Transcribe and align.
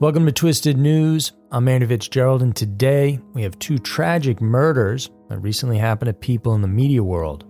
Welcome 0.00 0.26
to 0.26 0.32
Twisted 0.32 0.78
News. 0.78 1.32
I'm 1.50 1.66
Andy 1.66 1.84
Fitzgerald, 1.84 2.40
and 2.40 2.54
today 2.54 3.18
we 3.32 3.42
have 3.42 3.58
two 3.58 3.78
tragic 3.78 4.40
murders 4.40 5.10
that 5.28 5.38
recently 5.38 5.76
happened 5.76 6.06
to 6.06 6.12
people 6.12 6.54
in 6.54 6.62
the 6.62 6.68
media 6.68 7.02
world. 7.02 7.44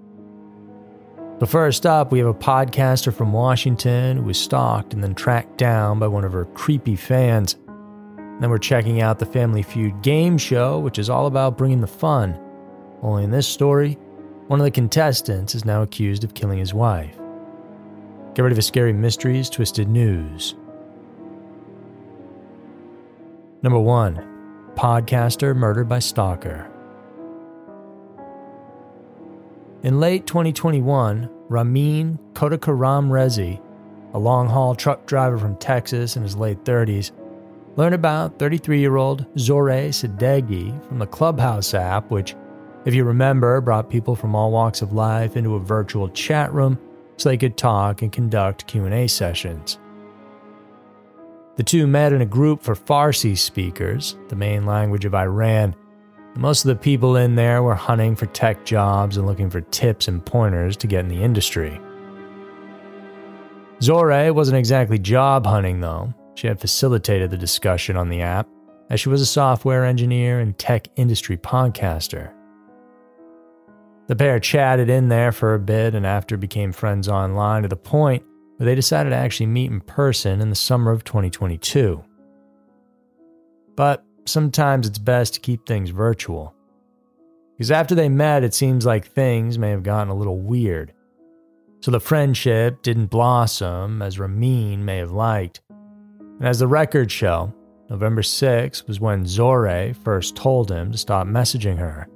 But 1.38 1.50
first 1.50 1.84
up, 1.84 2.10
we 2.10 2.20
have 2.20 2.28
a 2.28 2.32
podcaster 2.32 3.12
from 3.12 3.34
Washington 3.34 4.16
who 4.16 4.22
was 4.22 4.40
stalked 4.40 4.94
and 4.94 5.04
then 5.04 5.14
tracked 5.14 5.58
down 5.58 5.98
by 5.98 6.06
one 6.06 6.24
of 6.24 6.32
her 6.32 6.46
creepy 6.46 6.96
fans. 6.96 7.58
Then 8.40 8.48
we're 8.48 8.56
checking 8.56 9.02
out 9.02 9.18
the 9.18 9.26
Family 9.26 9.62
Feud 9.62 10.00
game 10.00 10.38
show, 10.38 10.78
which 10.78 10.98
is 10.98 11.10
all 11.10 11.26
about 11.26 11.58
bringing 11.58 11.82
the 11.82 11.86
fun. 11.86 12.40
Only 13.02 13.24
in 13.24 13.30
this 13.30 13.46
story, 13.46 13.98
one 14.46 14.58
of 14.58 14.64
the 14.64 14.70
contestants 14.70 15.54
is 15.54 15.66
now 15.66 15.82
accused 15.82 16.24
of 16.24 16.32
killing 16.32 16.58
his 16.58 16.72
wife. 16.72 17.14
Get 18.32 18.40
ready 18.40 18.54
for 18.54 18.62
scary 18.62 18.94
mysteries, 18.94 19.50
twisted 19.50 19.90
news. 19.90 20.54
Number 23.60 23.80
1 23.80 24.72
Podcaster 24.76 25.56
Murdered 25.56 25.88
by 25.88 25.98
Stalker. 25.98 26.70
In 29.82 29.98
late 29.98 30.28
2021, 30.28 31.28
Ramin 31.48 32.20
Kodakaram 32.34 33.08
Rezi, 33.08 33.60
a 34.14 34.18
long 34.18 34.48
haul 34.48 34.76
truck 34.76 35.06
driver 35.06 35.36
from 35.38 35.56
Texas 35.56 36.14
in 36.16 36.22
his 36.22 36.36
late 36.36 36.62
30s, 36.62 37.10
learned 37.74 37.96
about 37.96 38.38
33 38.38 38.78
year 38.78 38.94
old 38.94 39.26
Zoreh 39.34 39.88
Sadeghi 39.88 40.86
from 40.86 41.00
the 41.00 41.06
Clubhouse 41.06 41.74
app, 41.74 42.12
which, 42.12 42.36
if 42.84 42.94
you 42.94 43.02
remember, 43.02 43.60
brought 43.60 43.90
people 43.90 44.14
from 44.14 44.36
all 44.36 44.52
walks 44.52 44.82
of 44.82 44.92
life 44.92 45.36
into 45.36 45.56
a 45.56 45.60
virtual 45.60 46.08
chat 46.10 46.52
room 46.52 46.78
so 47.16 47.28
they 47.28 47.36
could 47.36 47.56
talk 47.56 48.02
and 48.02 48.12
conduct 48.12 48.68
Q&A 48.68 49.08
sessions. 49.08 49.80
The 51.58 51.64
two 51.64 51.88
met 51.88 52.12
in 52.12 52.20
a 52.20 52.26
group 52.26 52.62
for 52.62 52.76
Farsi 52.76 53.36
speakers, 53.36 54.16
the 54.28 54.36
main 54.36 54.64
language 54.64 55.04
of 55.04 55.12
Iran. 55.12 55.74
Most 56.36 56.64
of 56.64 56.68
the 56.68 56.76
people 56.76 57.16
in 57.16 57.34
there 57.34 57.64
were 57.64 57.74
hunting 57.74 58.14
for 58.14 58.26
tech 58.26 58.64
jobs 58.64 59.16
and 59.16 59.26
looking 59.26 59.50
for 59.50 59.60
tips 59.60 60.06
and 60.06 60.24
pointers 60.24 60.76
to 60.76 60.86
get 60.86 61.00
in 61.00 61.08
the 61.08 61.20
industry. 61.20 61.80
Zoreh 63.80 64.32
wasn't 64.32 64.56
exactly 64.56 65.00
job 65.00 65.44
hunting, 65.46 65.80
though. 65.80 66.14
She 66.36 66.46
had 66.46 66.60
facilitated 66.60 67.32
the 67.32 67.36
discussion 67.36 67.96
on 67.96 68.08
the 68.08 68.20
app, 68.20 68.46
as 68.88 69.00
she 69.00 69.08
was 69.08 69.20
a 69.20 69.26
software 69.26 69.84
engineer 69.84 70.38
and 70.38 70.56
tech 70.56 70.86
industry 70.94 71.36
podcaster. 71.36 72.32
The 74.06 74.14
pair 74.14 74.38
chatted 74.38 74.88
in 74.88 75.08
there 75.08 75.32
for 75.32 75.54
a 75.54 75.58
bit 75.58 75.96
and 75.96 76.06
after 76.06 76.36
became 76.36 76.70
friends 76.70 77.08
online 77.08 77.62
to 77.62 77.68
the 77.68 77.74
point 77.74 78.22
they 78.64 78.74
decided 78.74 79.10
to 79.10 79.16
actually 79.16 79.46
meet 79.46 79.70
in 79.70 79.80
person 79.80 80.40
in 80.40 80.50
the 80.50 80.56
summer 80.56 80.90
of 80.90 81.04
2022. 81.04 82.04
But 83.76 84.04
sometimes 84.24 84.86
it's 84.86 84.98
best 84.98 85.34
to 85.34 85.40
keep 85.40 85.66
things 85.66 85.90
virtual. 85.90 86.54
Because 87.56 87.70
after 87.70 87.94
they 87.94 88.08
met, 88.08 88.44
it 88.44 88.54
seems 88.54 88.86
like 88.86 89.06
things 89.06 89.58
may 89.58 89.70
have 89.70 89.82
gotten 89.82 90.08
a 90.08 90.14
little 90.14 90.40
weird. 90.40 90.92
So 91.80 91.90
the 91.90 92.00
friendship 92.00 92.82
didn't 92.82 93.06
blossom 93.06 94.02
as 94.02 94.18
Ramin 94.18 94.84
may 94.84 94.98
have 94.98 95.12
liked. 95.12 95.60
And 95.70 96.46
as 96.48 96.58
the 96.58 96.66
records 96.66 97.12
show, 97.12 97.54
November 97.88 98.22
6 98.22 98.86
was 98.86 99.00
when 99.00 99.24
Zoreh 99.24 99.96
first 100.04 100.36
told 100.36 100.70
him 100.70 100.92
to 100.92 100.98
stop 100.98 101.26
messaging 101.26 101.78
her. 101.78 102.08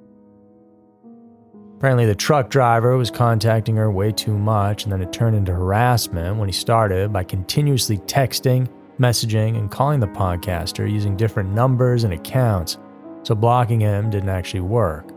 Apparently, 1.82 2.06
the 2.06 2.14
truck 2.14 2.48
driver 2.48 2.96
was 2.96 3.10
contacting 3.10 3.74
her 3.74 3.90
way 3.90 4.12
too 4.12 4.38
much, 4.38 4.84
and 4.84 4.92
then 4.92 5.02
it 5.02 5.12
turned 5.12 5.34
into 5.34 5.52
harassment 5.52 6.36
when 6.36 6.48
he 6.48 6.52
started 6.52 7.12
by 7.12 7.24
continuously 7.24 7.98
texting, 7.98 8.68
messaging, 9.00 9.58
and 9.58 9.68
calling 9.68 9.98
the 9.98 10.06
podcaster 10.06 10.88
using 10.88 11.16
different 11.16 11.50
numbers 11.50 12.04
and 12.04 12.14
accounts, 12.14 12.78
so 13.24 13.34
blocking 13.34 13.80
him 13.80 14.10
didn't 14.10 14.28
actually 14.28 14.60
work. 14.60 15.10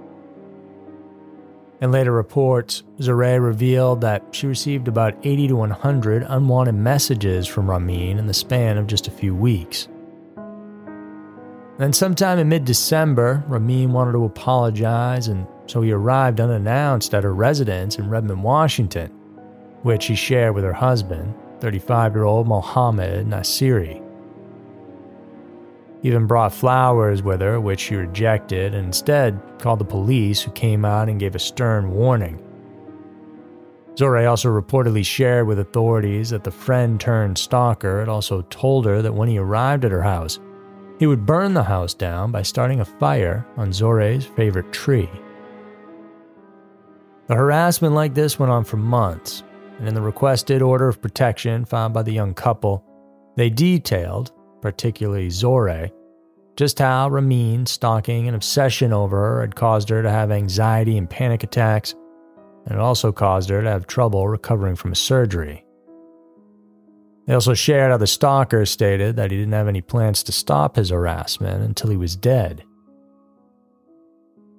In 1.82 1.92
later 1.92 2.12
reports, 2.12 2.82
Zoreh 3.00 3.40
revealed 3.40 4.02
that 4.02 4.24
she 4.32 4.48
received 4.48 4.88
about 4.88 5.14
80 5.22 5.50
to 5.50 5.56
100 5.58 6.26
unwanted 6.28 6.74
messages 6.74 7.46
from 7.46 7.70
Ramin 7.70 8.18
in 8.18 8.26
the 8.26 8.34
span 8.34 8.80
of 8.80 8.88
just 8.88 9.08
a 9.08 9.12
few 9.12 9.36
weeks. 9.36 9.88
Then, 11.78 11.92
sometime 11.92 12.40
in 12.40 12.48
mid 12.48 12.66
December, 12.66 13.44
Ramin 13.48 13.92
wanted 13.92 14.14
to 14.14 14.24
apologize 14.24 15.28
and 15.28 15.46
so 15.68 15.82
he 15.82 15.92
arrived 15.92 16.40
unannounced 16.40 17.14
at 17.14 17.24
her 17.24 17.34
residence 17.34 17.98
in 17.98 18.10
Redmond, 18.10 18.44
Washington, 18.44 19.10
which 19.82 20.04
she 20.04 20.16
shared 20.16 20.54
with 20.54 20.64
her 20.64 20.74
husband, 20.74 21.34
35 21.60 22.14
year 22.14 22.24
old 22.24 22.48
Mohammed 22.48 23.28
Nasiri. 23.28 24.02
He 26.02 26.10
even 26.10 26.28
brought 26.28 26.54
flowers 26.54 27.24
with 27.24 27.42
her, 27.42 27.60
which 27.60 27.80
she 27.80 27.96
rejected, 27.96 28.76
and 28.76 28.88
instead 28.88 29.42
called 29.58 29.80
the 29.80 29.86
police, 29.86 30.42
who 30.42 30.52
came 30.52 30.86
out 30.86 31.10
and 31.10 31.20
gave 31.20 31.34
a 31.34 31.40
stern 31.40 31.92
warning. 31.92 32.40
Zoreh 33.96 34.30
also 34.30 34.50
reportedly 34.50 35.06
shared 35.06 35.48
with 35.48 35.58
authorities 35.58 36.30
that 36.30 36.44
the 36.44 36.52
friend 36.52 37.00
turned 37.00 37.38
stalker 37.38 38.02
had 38.02 38.10
also 38.10 38.42
told 38.50 38.86
her 38.86 39.02
that 39.02 39.16
when 39.16 39.30
he 39.30 39.38
arrived 39.38 39.86
at 39.86 39.92
her 39.92 40.04
house, 40.04 40.38
he 41.00 41.08
would 41.08 41.26
burn 41.26 41.54
the 41.54 41.64
house 41.64 41.94
down 41.94 42.32
by 42.32 42.42
starting 42.42 42.80
a 42.80 42.86
fire 42.86 43.46
on 43.58 43.72
Zoreh's 43.72 44.26
favorite 44.26 44.72
tree. 44.72 45.10
The 47.28 47.36
harassment 47.36 47.94
like 47.94 48.14
this 48.14 48.40
went 48.40 48.52
on 48.52 48.64
for 48.64 48.78
months, 48.78 49.44
and 49.80 49.88
in 49.88 49.96
the 49.96 50.02
requested 50.02 50.62
order 50.62 50.88
of 50.88 51.02
protection 51.02 51.66
filed 51.66 51.94
by 51.94 52.04
the 52.04 52.14
young 52.14 52.34
couple, 52.34 52.84
they 53.36 53.50
detailed, 53.50 54.32
particularly 54.62 55.28
Zore, 55.28 55.92
just 56.56 56.80
how 56.80 57.10
Ramin's 57.10 57.72
stalking 57.72 58.28
and 58.28 58.36
obsession 58.36 58.94
over 58.94 59.18
her 59.18 59.42
had 59.42 59.56
caused 59.56 59.90
her 59.90 60.02
to 60.02 60.10
have 60.10 60.32
anxiety 60.32 60.98
and 60.98 61.10
panic 61.10 61.44
attacks, 61.44 61.94
and 62.66 62.76
it 62.76 62.80
also 62.80 63.12
caused 63.12 63.50
her 63.50 63.62
to 63.62 63.70
have 63.70 63.88
trouble 63.88 64.28
recovering 64.28 64.76
from 64.76 64.94
a 64.94 64.96
surgery. 64.96 65.65
They 67.26 67.34
also 67.34 67.54
shared 67.54 67.92
how 67.92 67.98
the 67.98 68.08
stalker 68.08 68.66
stated 68.66 69.16
that 69.16 69.32
he 69.32 69.38
didn't 69.38 69.54
have 69.54 69.68
any 69.68 69.82
plans 69.82 70.22
to 70.24 70.32
stop 70.32 70.76
his 70.76 70.92
harassment 70.92 71.64
until 71.64 71.90
he 71.90 71.98
was 71.98 72.16
dead. 72.16 72.64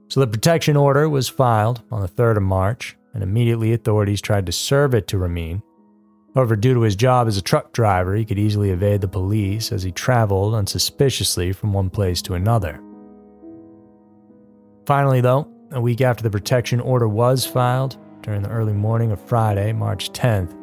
So 0.09 0.21
the 0.21 0.27
protection 0.27 0.77
order 0.77 1.09
was 1.09 1.28
filed 1.28 1.82
on 1.91 2.00
the 2.00 2.09
3rd 2.09 2.38
of 2.38 2.43
March, 2.43 2.97
and 3.15 3.22
immediately 3.22 3.72
authorities 3.72 4.21
tried 4.21 4.47
to 4.47 4.53
serve 4.53 4.94
it 4.94 5.06
to 5.09 5.19
Ramin. 5.19 5.62
However, 6.34 6.54
due 6.54 6.75
to 6.75 6.82
his 6.82 6.97
job 6.97 7.28
as 7.28 7.37
a 7.37 7.43
truck 7.43 7.72
driver, 7.72 8.15
he 8.15 8.25
could 8.25 8.38
easily 8.38 8.71
evade 8.71 9.00
the 9.00 9.09
police 9.09 9.72
as 9.72 9.83
he 9.83 9.91
traveled 9.91 10.54
unsuspiciously 10.54 11.53
from 11.53 11.72
one 11.72 11.88
place 11.88 12.21
to 12.22 12.34
another. 12.34 12.81
Finally, 14.87 15.21
though, 15.22 15.48
a 15.72 15.81
week 15.81 16.00
after 16.00 16.22
the 16.22 16.31
protection 16.31 16.78
order 16.81 17.09
was 17.09 17.47
filed, 17.47 17.97
during 18.22 18.43
the 18.43 18.50
early 18.50 18.72
morning 18.72 19.12
of 19.12 19.21
Friday, 19.21 19.72
March 19.72 20.12
10th, 20.12 20.54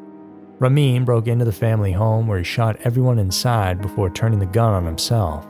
Ramin 0.63 1.03
broke 1.03 1.27
into 1.27 1.43
the 1.43 1.51
family 1.51 1.91
home 1.91 2.25
where 2.25 2.37
he 2.37 2.43
shot 2.45 2.77
everyone 2.85 3.19
inside 3.19 3.81
before 3.81 4.09
turning 4.09 4.39
the 4.39 4.45
gun 4.45 4.73
on 4.73 4.85
himself. 4.85 5.45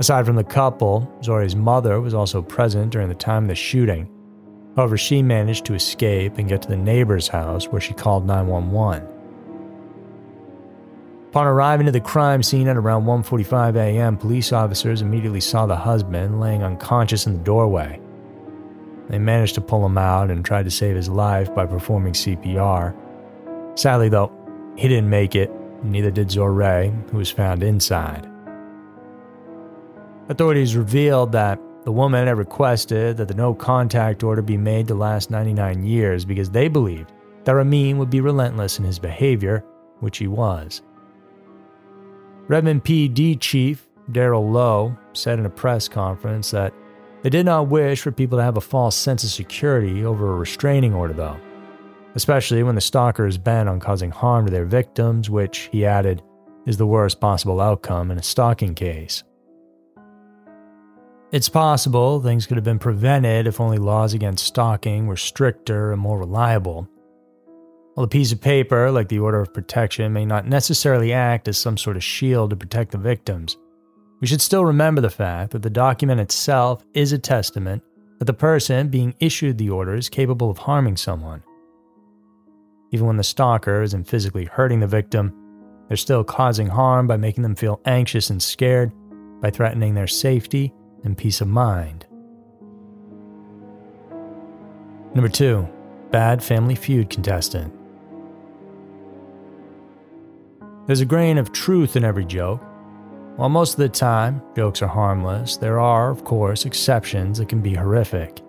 Aside 0.00 0.26
from 0.26 0.34
the 0.34 0.42
couple, 0.42 1.08
Zori's 1.22 1.54
mother 1.54 2.00
was 2.00 2.12
also 2.12 2.42
present 2.42 2.90
during 2.90 3.08
the 3.08 3.14
time 3.14 3.44
of 3.44 3.48
the 3.50 3.54
shooting. 3.54 4.10
However, 4.74 4.98
she 4.98 5.22
managed 5.22 5.64
to 5.66 5.74
escape 5.74 6.38
and 6.38 6.48
get 6.48 6.60
to 6.62 6.68
the 6.68 6.76
neighbor's 6.76 7.28
house 7.28 7.68
where 7.68 7.80
she 7.80 7.94
called 7.94 8.26
911. 8.26 9.06
Upon 11.28 11.46
arriving 11.46 11.86
to 11.86 11.92
the 11.92 12.00
crime 12.00 12.42
scene 12.42 12.66
at 12.66 12.76
around 12.76 13.04
1:45 13.04 13.76
a.m., 13.76 14.16
police 14.16 14.52
officers 14.52 15.02
immediately 15.02 15.40
saw 15.40 15.66
the 15.66 15.76
husband 15.76 16.40
laying 16.40 16.64
unconscious 16.64 17.28
in 17.28 17.34
the 17.34 17.44
doorway. 17.44 18.00
They 19.08 19.20
managed 19.20 19.54
to 19.54 19.60
pull 19.60 19.86
him 19.86 19.98
out 19.98 20.32
and 20.32 20.44
tried 20.44 20.64
to 20.64 20.70
save 20.72 20.96
his 20.96 21.08
life 21.08 21.54
by 21.54 21.66
performing 21.66 22.14
CPR. 22.14 22.92
Sadly, 23.80 24.10
though, 24.10 24.30
he 24.76 24.88
didn't 24.88 25.08
make 25.08 25.34
it, 25.34 25.50
neither 25.82 26.10
did 26.10 26.28
Zoreh, 26.28 26.92
who 27.10 27.16
was 27.16 27.30
found 27.30 27.62
inside. 27.62 28.30
Authorities 30.28 30.76
revealed 30.76 31.32
that 31.32 31.58
the 31.84 31.90
woman 31.90 32.26
had 32.26 32.36
requested 32.36 33.16
that 33.16 33.28
the 33.28 33.32
no 33.32 33.54
contact 33.54 34.22
order 34.22 34.42
be 34.42 34.58
made 34.58 34.86
to 34.88 34.94
last 34.94 35.30
99 35.30 35.82
years 35.82 36.26
because 36.26 36.50
they 36.50 36.68
believed 36.68 37.10
that 37.44 37.54
Ramin 37.54 37.96
would 37.96 38.10
be 38.10 38.20
relentless 38.20 38.78
in 38.78 38.84
his 38.84 38.98
behavior, 38.98 39.64
which 40.00 40.18
he 40.18 40.26
was. 40.26 40.82
Redmond 42.48 42.84
PD 42.84 43.40
Chief 43.40 43.88
Darrell 44.12 44.50
Lowe 44.50 44.94
said 45.14 45.38
in 45.38 45.46
a 45.46 45.50
press 45.50 45.88
conference 45.88 46.50
that 46.50 46.74
they 47.22 47.30
did 47.30 47.46
not 47.46 47.68
wish 47.68 48.02
for 48.02 48.12
people 48.12 48.36
to 48.36 48.44
have 48.44 48.58
a 48.58 48.60
false 48.60 48.94
sense 48.94 49.24
of 49.24 49.30
security 49.30 50.04
over 50.04 50.32
a 50.34 50.38
restraining 50.38 50.92
order, 50.92 51.14
though, 51.14 51.40
especially 52.14 52.62
when 52.62 52.74
the 52.74 52.80
stalker 52.80 53.26
is 53.26 53.38
bent 53.38 53.68
on 53.68 53.80
causing 53.80 54.10
harm 54.10 54.46
to 54.46 54.50
their 54.50 54.64
victims, 54.64 55.30
which, 55.30 55.68
he 55.72 55.84
added, 55.84 56.22
is 56.66 56.76
the 56.76 56.86
worst 56.86 57.20
possible 57.20 57.60
outcome 57.60 58.10
in 58.10 58.18
a 58.18 58.22
stalking 58.22 58.74
case. 58.74 59.22
It's 61.32 61.48
possible 61.48 62.20
things 62.20 62.46
could 62.46 62.56
have 62.56 62.64
been 62.64 62.80
prevented 62.80 63.46
if 63.46 63.60
only 63.60 63.78
laws 63.78 64.14
against 64.14 64.44
stalking 64.44 65.06
were 65.06 65.16
stricter 65.16 65.92
and 65.92 66.00
more 66.00 66.18
reliable. 66.18 66.88
While 67.94 68.04
a 68.04 68.08
piece 68.08 68.32
of 68.32 68.40
paper, 68.40 68.90
like 68.90 69.08
the 69.08 69.20
order 69.20 69.40
of 69.40 69.54
protection, 69.54 70.12
may 70.12 70.24
not 70.24 70.46
necessarily 70.46 71.12
act 71.12 71.46
as 71.46 71.56
some 71.56 71.76
sort 71.76 71.96
of 71.96 72.04
shield 72.04 72.50
to 72.50 72.56
protect 72.56 72.92
the 72.92 72.98
victims, 72.98 73.56
we 74.20 74.26
should 74.26 74.42
still 74.42 74.64
remember 74.64 75.00
the 75.00 75.08
fact 75.08 75.52
that 75.52 75.62
the 75.62 75.70
document 75.70 76.20
itself 76.20 76.84
is 76.94 77.12
a 77.12 77.18
testament 77.18 77.82
that 78.18 78.26
the 78.26 78.34
person 78.34 78.88
being 78.88 79.14
issued 79.18 79.56
the 79.56 79.70
order 79.70 79.94
is 79.94 80.10
capable 80.10 80.50
of 80.50 80.58
harming 80.58 80.96
someone. 80.96 81.42
Even 82.90 83.06
when 83.06 83.16
the 83.16 83.24
stalker 83.24 83.82
isn't 83.82 84.08
physically 84.08 84.46
hurting 84.46 84.80
the 84.80 84.86
victim, 84.86 85.32
they're 85.88 85.96
still 85.96 86.24
causing 86.24 86.68
harm 86.68 87.06
by 87.06 87.16
making 87.16 87.42
them 87.42 87.54
feel 87.54 87.80
anxious 87.84 88.30
and 88.30 88.42
scared, 88.42 88.92
by 89.40 89.50
threatening 89.50 89.94
their 89.94 90.06
safety 90.06 90.72
and 91.04 91.16
peace 91.16 91.40
of 91.40 91.48
mind. 91.48 92.06
Number 95.14 95.28
two, 95.28 95.68
bad 96.10 96.42
family 96.42 96.74
feud 96.74 97.10
contestant. 97.10 97.74
There's 100.86 101.00
a 101.00 101.06
grain 101.06 101.38
of 101.38 101.52
truth 101.52 101.96
in 101.96 102.04
every 102.04 102.24
joke. 102.24 102.62
While 103.36 103.48
most 103.48 103.72
of 103.72 103.78
the 103.78 103.88
time 103.88 104.42
jokes 104.56 104.82
are 104.82 104.88
harmless, 104.88 105.56
there 105.56 105.78
are, 105.78 106.10
of 106.10 106.24
course, 106.24 106.64
exceptions 106.64 107.38
that 107.38 107.48
can 107.48 107.60
be 107.60 107.74
horrific. 107.74 108.40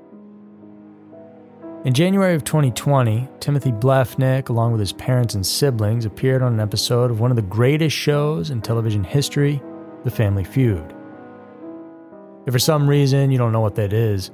In 1.84 1.96
January 1.96 2.36
of 2.36 2.44
2020, 2.44 3.28
Timothy 3.40 3.72
Bliefnick, 3.72 4.50
along 4.50 4.72
with 4.72 4.80
his 4.80 4.94
parents 4.94 5.34
and 5.34 5.44
siblings, 5.44 6.06
appeared 6.06 6.44
on 6.44 6.54
an 6.54 6.60
episode 6.60 7.10
of 7.10 7.20
one 7.20 7.32
of 7.32 7.36
the 7.36 7.42
greatest 7.42 7.98
shows 7.98 8.52
in 8.52 8.62
television 8.62 9.04
history, 9.04 9.60
The 10.04 10.12
Family 10.12 10.44
Feud. 10.44 10.94
If 12.46 12.54
for 12.54 12.60
some 12.60 12.88
reason 12.88 13.32
you 13.32 13.40
don't 13.40 13.52
know 13.52 13.62
what 13.62 13.74
that 13.78 13.94
is, 13.94 14.30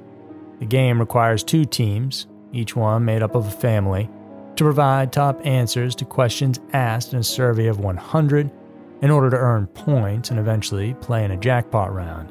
the 0.58 0.66
game 0.66 1.00
requires 1.00 1.42
two 1.42 1.64
teams, 1.64 2.26
each 2.52 2.76
one 2.76 3.06
made 3.06 3.22
up 3.22 3.34
of 3.34 3.46
a 3.46 3.50
family, 3.50 4.10
to 4.56 4.64
provide 4.64 5.10
top 5.10 5.40
answers 5.46 5.94
to 5.94 6.04
questions 6.04 6.60
asked 6.74 7.14
in 7.14 7.18
a 7.18 7.24
survey 7.24 7.68
of 7.68 7.80
100 7.80 8.50
in 9.00 9.10
order 9.10 9.30
to 9.30 9.36
earn 9.36 9.68
points 9.68 10.30
and 10.30 10.38
eventually 10.38 10.92
play 11.00 11.24
in 11.24 11.30
a 11.30 11.36
jackpot 11.38 11.94
round. 11.94 12.30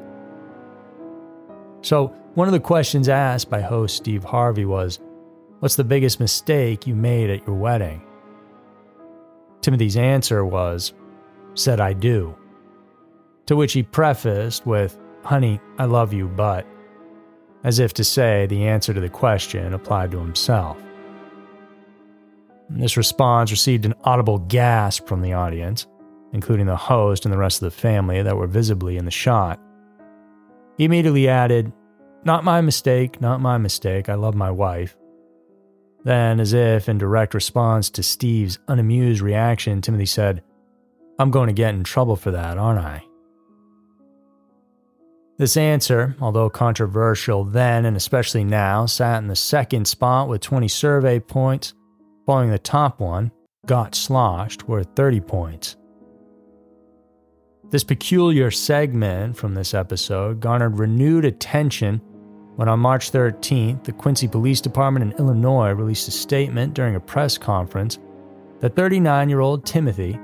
So, 1.82 2.14
one 2.34 2.46
of 2.46 2.52
the 2.52 2.60
questions 2.60 3.08
asked 3.08 3.50
by 3.50 3.62
host 3.62 3.96
Steve 3.96 4.22
Harvey 4.22 4.64
was 4.64 5.00
What's 5.60 5.76
the 5.76 5.84
biggest 5.84 6.20
mistake 6.20 6.86
you 6.86 6.94
made 6.94 7.30
at 7.30 7.44
your 7.44 7.56
wedding? 7.56 8.00
Timothy's 9.60 9.96
answer 9.96 10.44
was, 10.44 10.92
Said 11.54 11.80
I 11.80 11.94
do. 11.94 12.36
To 13.46 13.56
which 13.56 13.72
he 13.72 13.82
prefaced 13.82 14.66
with, 14.66 14.96
Honey, 15.24 15.60
I 15.78 15.86
love 15.86 16.12
you, 16.12 16.28
but, 16.28 16.64
as 17.64 17.80
if 17.80 17.92
to 17.94 18.04
say 18.04 18.46
the 18.46 18.68
answer 18.68 18.94
to 18.94 19.00
the 19.00 19.08
question 19.08 19.74
applied 19.74 20.12
to 20.12 20.20
himself. 20.20 20.80
This 22.70 22.96
response 22.96 23.50
received 23.50 23.84
an 23.84 23.94
audible 24.04 24.38
gasp 24.38 25.08
from 25.08 25.22
the 25.22 25.32
audience, 25.32 25.88
including 26.32 26.66
the 26.66 26.76
host 26.76 27.24
and 27.24 27.34
the 27.34 27.38
rest 27.38 27.60
of 27.60 27.72
the 27.72 27.80
family 27.80 28.22
that 28.22 28.36
were 28.36 28.46
visibly 28.46 28.96
in 28.96 29.06
the 29.06 29.10
shot. 29.10 29.58
He 30.76 30.84
immediately 30.84 31.28
added, 31.28 31.72
Not 32.24 32.44
my 32.44 32.60
mistake, 32.60 33.20
not 33.20 33.40
my 33.40 33.58
mistake, 33.58 34.08
I 34.08 34.14
love 34.14 34.36
my 34.36 34.52
wife. 34.52 34.96
Then, 36.04 36.40
as 36.40 36.52
if 36.52 36.88
in 36.88 36.98
direct 36.98 37.34
response 37.34 37.90
to 37.90 38.02
Steve's 38.02 38.58
unamused 38.68 39.20
reaction, 39.20 39.80
Timothy 39.80 40.06
said, 40.06 40.42
I'm 41.18 41.30
going 41.30 41.48
to 41.48 41.52
get 41.52 41.74
in 41.74 41.84
trouble 41.84 42.16
for 42.16 42.30
that, 42.30 42.58
aren't 42.58 42.80
I? 42.80 43.04
This 45.38 45.56
answer, 45.56 46.16
although 46.20 46.50
controversial 46.50 47.44
then 47.44 47.84
and 47.84 47.96
especially 47.96 48.44
now, 48.44 48.86
sat 48.86 49.22
in 49.22 49.28
the 49.28 49.36
second 49.36 49.86
spot 49.86 50.28
with 50.28 50.40
20 50.40 50.66
survey 50.68 51.20
points, 51.20 51.74
following 52.26 52.50
the 52.50 52.58
top 52.58 53.00
one, 53.00 53.30
Got 53.66 53.94
Sloshed, 53.94 54.68
worth 54.68 54.88
30 54.96 55.20
points. 55.20 55.76
This 57.70 57.84
peculiar 57.84 58.50
segment 58.50 59.36
from 59.36 59.54
this 59.54 59.74
episode 59.74 60.40
garnered 60.40 60.78
renewed 60.78 61.24
attention 61.24 62.00
when 62.58 62.68
on 62.68 62.80
March 62.80 63.12
13th, 63.12 63.84
the 63.84 63.92
Quincy 63.92 64.26
Police 64.26 64.60
Department 64.60 65.04
in 65.04 65.18
Illinois 65.20 65.70
released 65.70 66.08
a 66.08 66.10
statement 66.10 66.74
during 66.74 66.96
a 66.96 67.00
press 67.00 67.38
conference 67.38 68.00
that 68.58 68.74
39 68.74 69.28
year 69.28 69.38
old 69.38 69.64
Timothy 69.64 70.18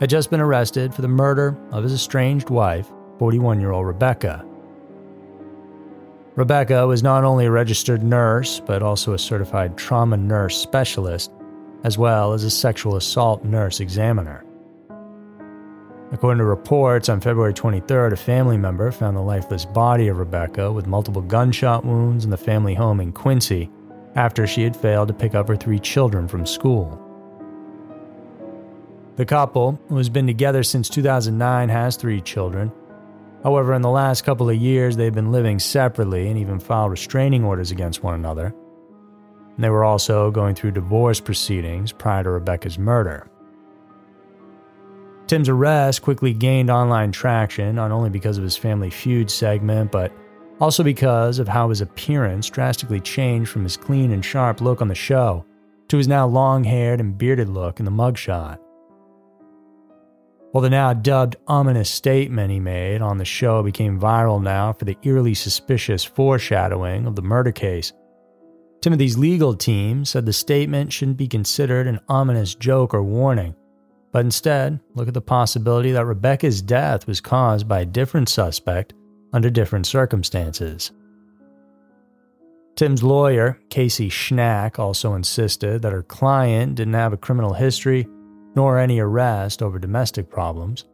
had 0.00 0.08
just 0.08 0.30
been 0.30 0.40
arrested 0.40 0.94
for 0.94 1.02
the 1.02 1.08
murder 1.08 1.54
of 1.72 1.82
his 1.82 1.92
estranged 1.92 2.48
wife, 2.48 2.90
41 3.18 3.60
year 3.60 3.72
old 3.72 3.86
Rebecca. 3.86 4.46
Rebecca 6.36 6.86
was 6.86 7.02
not 7.02 7.22
only 7.22 7.44
a 7.44 7.50
registered 7.50 8.02
nurse, 8.02 8.60
but 8.60 8.82
also 8.82 9.12
a 9.12 9.18
certified 9.18 9.76
trauma 9.76 10.16
nurse 10.16 10.56
specialist, 10.56 11.30
as 11.84 11.98
well 11.98 12.32
as 12.32 12.44
a 12.44 12.50
sexual 12.50 12.96
assault 12.96 13.44
nurse 13.44 13.80
examiner. 13.80 14.42
According 16.14 16.38
to 16.38 16.44
reports, 16.44 17.08
on 17.08 17.20
February 17.20 17.52
23rd, 17.52 18.12
a 18.12 18.16
family 18.16 18.56
member 18.56 18.92
found 18.92 19.16
the 19.16 19.20
lifeless 19.20 19.64
body 19.64 20.06
of 20.06 20.18
Rebecca 20.18 20.70
with 20.70 20.86
multiple 20.86 21.20
gunshot 21.20 21.84
wounds 21.84 22.24
in 22.24 22.30
the 22.30 22.36
family 22.36 22.72
home 22.72 23.00
in 23.00 23.10
Quincy 23.10 23.68
after 24.14 24.46
she 24.46 24.62
had 24.62 24.76
failed 24.76 25.08
to 25.08 25.14
pick 25.14 25.34
up 25.34 25.48
her 25.48 25.56
three 25.56 25.80
children 25.80 26.28
from 26.28 26.46
school. 26.46 27.00
The 29.16 29.26
couple, 29.26 29.80
who 29.88 29.96
has 29.96 30.08
been 30.08 30.28
together 30.28 30.62
since 30.62 30.88
2009, 30.88 31.68
has 31.68 31.96
three 31.96 32.20
children. 32.20 32.70
However, 33.42 33.74
in 33.74 33.82
the 33.82 33.90
last 33.90 34.22
couple 34.22 34.48
of 34.48 34.56
years, 34.56 34.96
they've 34.96 35.12
been 35.12 35.32
living 35.32 35.58
separately 35.58 36.28
and 36.28 36.38
even 36.38 36.60
filed 36.60 36.92
restraining 36.92 37.42
orders 37.42 37.72
against 37.72 38.04
one 38.04 38.14
another. 38.14 38.54
They 39.58 39.68
were 39.68 39.84
also 39.84 40.30
going 40.30 40.54
through 40.54 40.70
divorce 40.70 41.18
proceedings 41.18 41.90
prior 41.90 42.22
to 42.22 42.30
Rebecca's 42.30 42.78
murder. 42.78 43.28
Tim's 45.26 45.48
arrest 45.48 46.02
quickly 46.02 46.34
gained 46.34 46.70
online 46.70 47.10
traction, 47.10 47.76
not 47.76 47.90
only 47.90 48.10
because 48.10 48.36
of 48.36 48.44
his 48.44 48.56
family 48.56 48.90
feud 48.90 49.30
segment, 49.30 49.90
but 49.90 50.12
also 50.60 50.82
because 50.82 51.38
of 51.38 51.48
how 51.48 51.70
his 51.70 51.80
appearance 51.80 52.50
drastically 52.50 53.00
changed 53.00 53.50
from 53.50 53.62
his 53.62 53.76
clean 53.76 54.12
and 54.12 54.24
sharp 54.24 54.60
look 54.60 54.82
on 54.82 54.88
the 54.88 54.94
show 54.94 55.44
to 55.88 55.96
his 55.96 56.08
now 56.08 56.26
long 56.26 56.62
haired 56.62 57.00
and 57.00 57.16
bearded 57.16 57.48
look 57.48 57.78
in 57.78 57.84
the 57.86 57.90
mugshot. 57.90 58.58
While 60.52 60.62
the 60.62 60.70
now 60.70 60.92
dubbed 60.92 61.36
ominous 61.48 61.90
statement 61.90 62.52
he 62.52 62.60
made 62.60 63.02
on 63.02 63.18
the 63.18 63.24
show 63.24 63.62
became 63.62 63.98
viral 63.98 64.40
now 64.40 64.72
for 64.72 64.84
the 64.84 64.96
eerily 65.02 65.34
suspicious 65.34 66.04
foreshadowing 66.04 67.06
of 67.06 67.16
the 67.16 67.22
murder 67.22 67.50
case, 67.50 67.92
Timothy's 68.80 69.18
legal 69.18 69.54
team 69.54 70.04
said 70.04 70.26
the 70.26 70.32
statement 70.32 70.92
shouldn't 70.92 71.16
be 71.16 71.26
considered 71.26 71.86
an 71.86 71.98
ominous 72.08 72.54
joke 72.54 72.92
or 72.92 73.02
warning 73.02 73.56
but 74.14 74.24
instead 74.24 74.78
look 74.94 75.08
at 75.08 75.14
the 75.14 75.20
possibility 75.20 75.90
that 75.90 76.06
Rebecca's 76.06 76.62
death 76.62 77.04
was 77.08 77.20
caused 77.20 77.66
by 77.66 77.80
a 77.80 77.84
different 77.84 78.28
suspect 78.28 78.94
under 79.32 79.50
different 79.50 79.88
circumstances. 79.88 80.92
Tim's 82.76 83.02
lawyer, 83.02 83.58
Casey 83.70 84.08
Schnack, 84.08 84.78
also 84.78 85.14
insisted 85.14 85.82
that 85.82 85.92
her 85.92 86.04
client 86.04 86.76
didn't 86.76 86.94
have 86.94 87.12
a 87.12 87.16
criminal 87.16 87.54
history 87.54 88.06
nor 88.54 88.78
any 88.78 89.00
arrest 89.00 89.60
over 89.60 89.80
domestic 89.80 90.30
problems. 90.30 90.84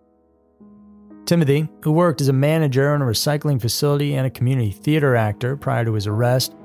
Timothy, 1.26 1.68
who 1.82 1.92
worked 1.92 2.22
as 2.22 2.28
a 2.28 2.32
manager 2.32 2.94
in 2.94 3.02
a 3.02 3.04
recycling 3.04 3.60
facility 3.60 4.14
and 4.14 4.26
a 4.26 4.30
community 4.30 4.70
theater 4.70 5.14
actor 5.14 5.58
prior 5.58 5.84
to 5.84 5.92
his 5.92 6.06
arrest, 6.06 6.56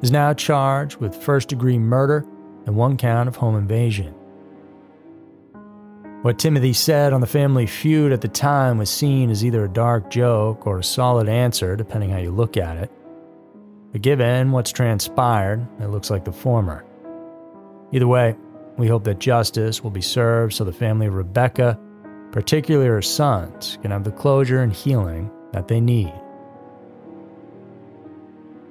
is 0.00 0.12
now 0.12 0.32
charged 0.32 0.98
with 0.98 1.20
first 1.20 1.48
degree 1.48 1.76
murder 1.76 2.24
and 2.66 2.76
one 2.76 2.96
count 2.96 3.28
of 3.28 3.34
home 3.34 3.56
invasion. 3.56 4.14
What 6.24 6.38
Timothy 6.38 6.72
said 6.72 7.12
on 7.12 7.20
the 7.20 7.26
family 7.26 7.66
feud 7.66 8.10
at 8.10 8.22
the 8.22 8.28
time 8.28 8.78
was 8.78 8.88
seen 8.88 9.28
as 9.28 9.44
either 9.44 9.62
a 9.62 9.68
dark 9.68 10.08
joke 10.08 10.66
or 10.66 10.78
a 10.78 10.82
solid 10.82 11.28
answer, 11.28 11.76
depending 11.76 12.08
how 12.08 12.16
you 12.16 12.30
look 12.30 12.56
at 12.56 12.78
it. 12.78 12.90
But 13.92 14.00
given 14.00 14.50
what's 14.50 14.72
transpired, 14.72 15.68
it 15.80 15.88
looks 15.88 16.08
like 16.08 16.24
the 16.24 16.32
former. 16.32 16.82
Either 17.92 18.06
way, 18.06 18.36
we 18.78 18.88
hope 18.88 19.04
that 19.04 19.18
justice 19.18 19.84
will 19.84 19.90
be 19.90 20.00
served 20.00 20.54
so 20.54 20.64
the 20.64 20.72
family 20.72 21.08
of 21.08 21.12
Rebecca, 21.12 21.78
particularly 22.32 22.88
her 22.88 23.02
sons, 23.02 23.76
can 23.82 23.90
have 23.90 24.04
the 24.04 24.10
closure 24.10 24.62
and 24.62 24.72
healing 24.72 25.30
that 25.52 25.68
they 25.68 25.78
need. 25.78 26.14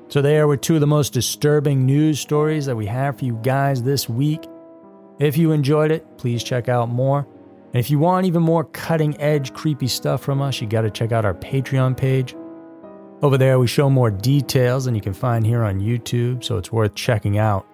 So, 0.08 0.24
there 0.24 0.48
were 0.48 0.58
two 0.58 0.74
of 0.74 0.82
the 0.82 0.88
most 0.88 1.14
disturbing 1.14 1.86
news 1.86 2.20
stories 2.20 2.66
that 2.66 2.76
we 2.76 2.88
have 2.88 3.20
for 3.20 3.26
you 3.26 3.40
guys 3.44 3.84
this 3.84 4.10
week. 4.10 4.44
If 5.20 5.38
you 5.38 5.52
enjoyed 5.52 5.92
it, 5.92 6.18
please 6.18 6.44
check 6.44 6.68
out 6.68 6.90
more 6.90 7.28
and 7.74 7.80
if 7.80 7.90
you 7.90 7.98
want 7.98 8.28
even 8.28 8.44
more 8.44 8.66
cutting 8.66 9.20
edge, 9.20 9.52
creepy 9.54 9.88
stuff 9.88 10.22
from 10.22 10.42
us, 10.42 10.62
you 10.62 10.68
got 10.68 10.82
to 10.82 10.92
check 10.92 11.12
out 11.12 11.26
our 11.26 11.34
Patreon 11.34 11.98
page. 11.98 12.36
Over 13.24 13.38
there, 13.38 13.58
we 13.58 13.68
show 13.68 13.90
more 13.90 14.12
details 14.12 14.86
than 14.86 14.94
you 14.94 15.02
can 15.02 15.14
find 15.14 15.46
here 15.46 15.64
on 15.64 15.80
YouTube, 15.80 16.44
so 16.44 16.58
it's 16.58 16.72
worth 16.72 16.94
checking 16.94 17.40
out. 17.40 17.66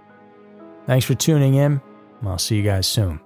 Thanks 0.86 1.06
for 1.06 1.16
tuning 1.16 1.56
in. 1.56 1.82
and 2.22 2.30
I'll 2.30 2.38
see 2.38 2.56
you 2.56 2.64
guys 2.64 2.88
soon. 2.88 3.20